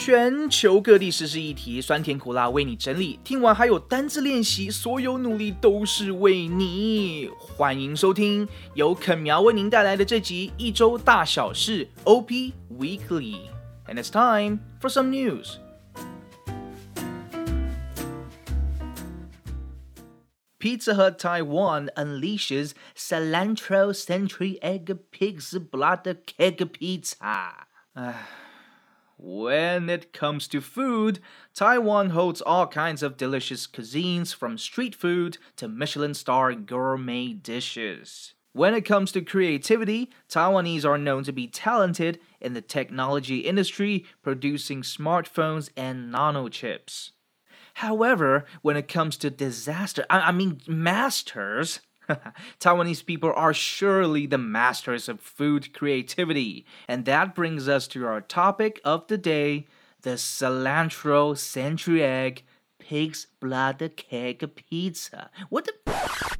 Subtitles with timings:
[0.00, 3.18] 全球各地时事议题，酸甜苦辣为你整理。
[3.24, 7.28] 听完还有单字练习，所有努力都是为你。
[7.36, 13.38] 欢迎收听由肯苗为您带来的这集一周大小事 OP Weekly。
[13.88, 15.56] And it's time for some news.
[20.60, 27.66] Pizza Hut Taiwan unleashes cilantro century egg pig's blood keg pizza.
[29.20, 31.18] When it comes to food,
[31.52, 38.34] Taiwan holds all kinds of delicious cuisines from street food to Michelin star gourmet dishes.
[38.52, 44.06] When it comes to creativity, Taiwanese are known to be talented in the technology industry,
[44.22, 47.10] producing smartphones and nanochips.
[47.74, 51.80] However, when it comes to disaster, I, I mean, masters,
[52.60, 56.66] Taiwanese people are surely the masters of food creativity.
[56.86, 59.66] And that brings us to our topic of the day
[60.02, 62.44] the cilantro century egg
[62.78, 65.30] pig's blood cake pizza.
[65.50, 65.72] What the?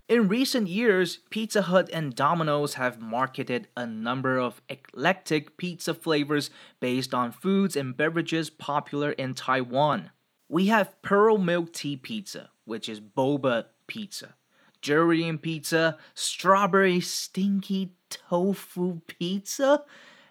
[0.09, 6.49] In recent years, Pizza Hut and Domino's have marketed a number of eclectic pizza flavors
[6.81, 10.11] based on foods and beverages popular in Taiwan.
[10.49, 14.35] We have pearl milk tea pizza, which is boba pizza
[14.83, 19.85] durian pizza, strawberry stinky tofu pizza,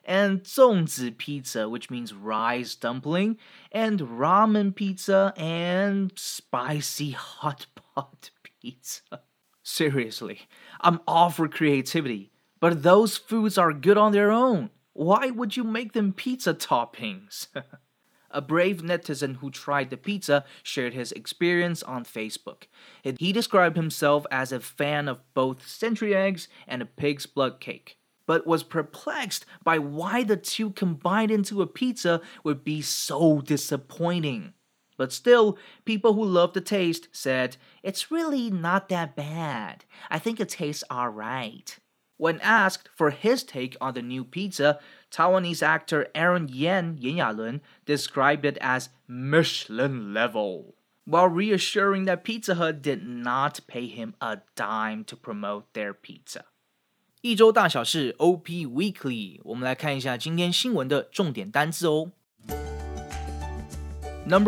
[0.04, 3.38] and zongzi pizza, which means rice dumpling,
[3.72, 8.30] and ramen pizza, and spicy hot pot
[8.62, 9.22] pizza.
[9.64, 10.42] Seriously,
[10.80, 14.70] I'm all for creativity, but those foods are good on their own.
[14.94, 17.48] Why would you make them pizza toppings?
[18.32, 22.64] A brave netizen who tried the pizza shared his experience on Facebook.
[23.04, 27.98] He described himself as a fan of both century eggs and a pig's blood cake,
[28.26, 34.54] but was perplexed by why the two combined into a pizza would be so disappointing.
[34.98, 39.86] But still, people who love the taste said, It's really not that bad.
[40.10, 41.78] I think it tastes alright.
[42.18, 44.80] When asked for his take on the new pizza,
[45.12, 50.74] Taiwanese actor Aaron Yan Yan Yalun described it as Michelin level,
[51.06, 56.46] while reassuring that Pizza Hut did not pay him a dime to promote their pizza.
[57.22, 58.48] 一周大小事 OP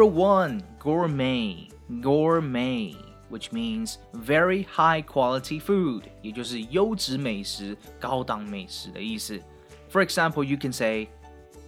[0.06, 1.69] one, gourmet,
[2.01, 9.41] gourmet which means very high quality food，也就是优质美食、高档美食的意思。
[9.91, 11.09] for example, you can say,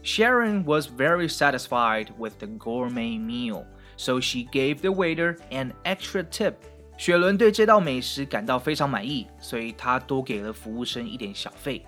[0.02, 3.64] Sharon was very satisfied with the gourmet meal,
[3.96, 6.54] so she gave the waiter an extra tip.
[6.96, 11.84] 雪伦对这道美食感到非常满意，所以她多给了服务生一点小费。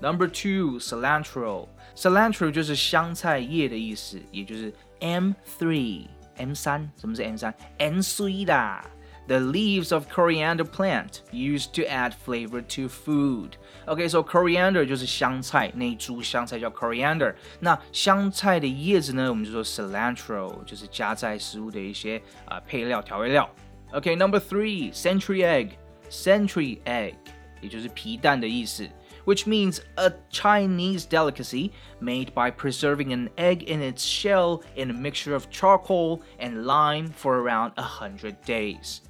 [0.00, 1.68] Number two, cilantro.
[1.96, 6.90] Cilantro 就是香菜叶的意思，也就是 M three M 三。
[6.98, 7.54] 什么是 M 三？
[7.78, 8.84] M 3啦。
[9.28, 13.56] the leaves of coriander plant used to add flavor to food.
[13.86, 17.34] Okay, so coriander 就是香菜，那一株香菜叫 coriander。
[17.60, 23.48] 那香菜的叶子呢，我们就说 cilantro，就是加在食物的一些啊、呃、配料、调味料。
[23.92, 25.70] Okay, number three, century egg.
[26.10, 27.14] Century egg，
[27.60, 28.88] 也就是皮蛋的意思。
[29.24, 35.34] which means a Chinese delicacy made by preserving an egg in its shell in a mixture
[35.34, 39.00] of charcoal and lime for around a hundred days.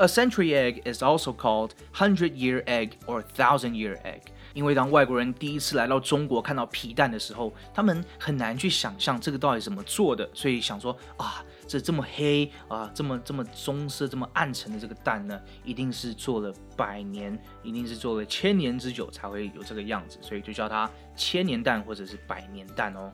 [0.00, 4.20] A century egg is also called hundred year egg or thousand year egg。
[4.54, 23.12] 因为当外国人第一次来到中国看到皮蛋的时候，他们很难去想象这个到底怎么做的，所以想说啊，这这么黑啊，这么这么棕色、这么暗沉的这个蛋呢，一定是做了百年，一定是做了千年之久才会有这个样子，所以就叫它千年蛋或者是百年蛋哦。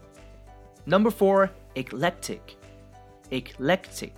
[0.85, 2.41] Number four, eclectic,
[3.31, 4.13] eclectic.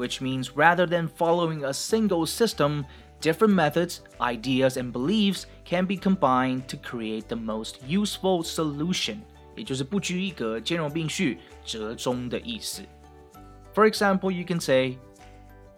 [0.00, 2.86] which means rather than following a single system,
[3.20, 9.24] different methods, ideas, and beliefs can be combined to create the most useful solution.
[13.72, 14.98] For example, you can say,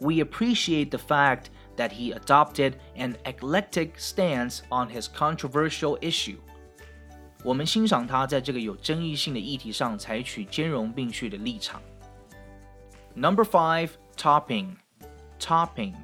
[0.00, 6.38] We appreciate the fact that he adopted an eclectic stance on his controversial issue.
[7.44, 11.80] 我们欣赏他在这个有争议性的议题上采取兼容并蓄的立场。
[13.14, 14.76] Number five, topping
[15.38, 15.94] topping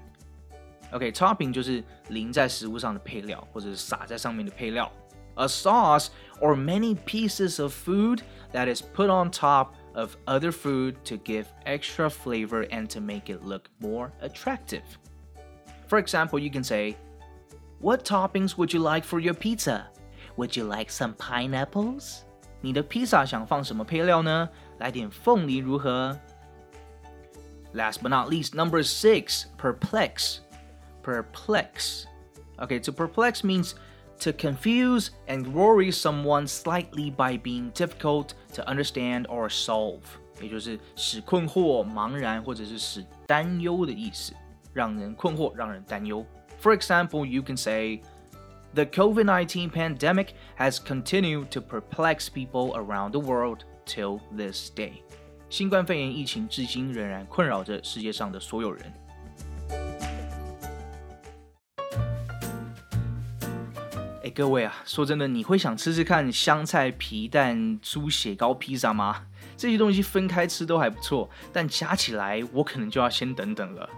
[0.92, 4.90] OK topping 就是淋在食物上的配料，或者是撒在上面的配料。
[5.36, 6.08] A sauce
[6.40, 8.20] or many pieces of food
[8.52, 13.24] that is put on top of other food to give extra flavor and to make
[13.24, 14.84] it look more attractive.
[15.88, 16.96] For example, you can say,
[17.80, 19.88] What toppings would you like for your pizza?
[20.36, 22.20] Would you like some pineapples?
[22.60, 24.48] 你的披萨想放什么配料呢？
[24.78, 26.18] 来点凤梨如何
[27.72, 30.40] ？Last but not least, number six, perplex.
[31.02, 32.06] Perplex.
[32.60, 33.74] Okay, to perplex means
[34.20, 40.02] to confuse and worry someone slightly by being difficult to understand or solve，
[40.40, 44.32] 也就是使困惑、茫然或者是使担忧的意思，
[44.72, 46.24] 让人困惑，让人担忧。
[46.60, 48.00] For example, you can say.
[48.74, 55.04] The COVID 19 pandemic has continued to perplex people around the world till this day.
[55.49, 58.93] 新冠肺炎疫情至今仍然困扰着世界上的所有人。
[64.23, 69.25] 哎，各位啊，说真的，你会想吃吃看香菜皮蛋猪血糕披萨吗？
[69.57, 73.89] 这些东西分开吃都还不错，但加起来我可能就要先等等了。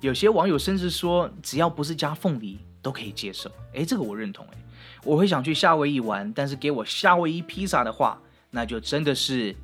[0.00, 2.58] 有些网友甚至说，只要不是加凤梨。
[2.82, 4.58] 都可以接受，哎，这个我认同，哎，
[5.04, 8.18] 我会想去夏威夷玩，但是给我夏威夷披萨的话，
[8.52, 9.54] 那就真的是，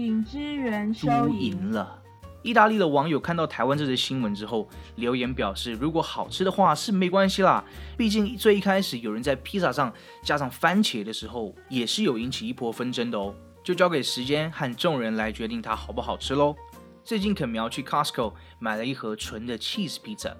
[0.00, 2.00] 请支援收银了。
[2.42, 4.66] 意大利的网友看到台湾这则新闻之后，
[4.96, 7.62] 留言表示，如果好吃的话是没关系啦，
[7.98, 9.92] 毕竟最一开始有人在披萨上
[10.22, 16.56] 加上番茄的时候，也是有引起一波纷争的哦，就交给时间和众人来决定它好不好吃喽。
[17.04, 20.32] 最近肯苗去 Costco 买了一盒纯的 cheese pizza。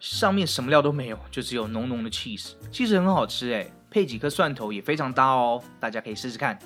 [0.00, 6.58] 上面什么料都没有，就只有浓浓的 cheese，其实很好吃诶，配几颗蒜头也非常搭哦，大家可以试试看。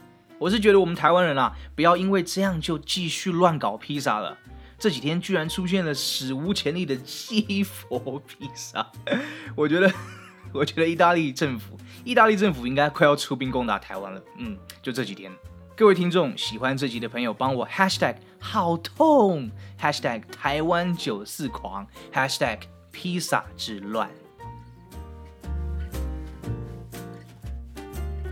[0.42, 4.36] 我是觉得我们台湾人啊，不要因为这样就继续乱搞披萨了。
[4.76, 8.90] 这几天居然出现了史无前例的西佛披萨，
[9.54, 9.88] 我觉得，
[10.52, 14.20] 我觉得意大利政府，意大利政府应该快要出兵攻打台湾了。
[14.38, 15.30] 嗯，就这几天，
[15.76, 19.48] 各位听众喜欢这集的朋友，帮我 hashtag 好痛
[19.80, 22.58] ，hashtag 台湾九四狂，hashtag。
[22.94, 24.10] 披萨之乱。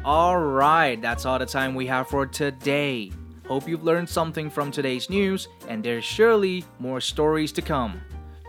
[0.04, 3.12] Alright, that's all the time we have for today.
[3.48, 7.94] Hope you've learned something from today's news, and there's surely more stories to come.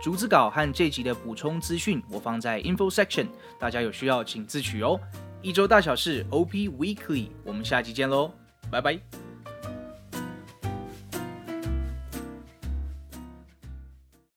[0.01, 3.27] 逐字稿和这集的补充资讯我放在 info section，
[3.59, 4.99] 大家有需要请自取哦。
[5.41, 8.31] 一周大小事 OP Weekly，我们下期见喽，
[8.69, 8.99] 拜拜。